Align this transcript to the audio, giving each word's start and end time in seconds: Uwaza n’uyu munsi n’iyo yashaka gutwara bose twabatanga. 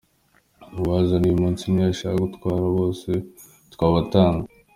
Uwaza 0.79 1.15
n’uyu 1.17 1.41
munsi 1.43 1.63
n’iyo 1.65 1.87
yashaka 1.89 2.23
gutwara 2.25 2.65
bose 2.77 3.09
twabatanga. 3.73 4.45